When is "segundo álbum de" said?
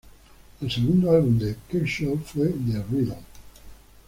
0.71-1.55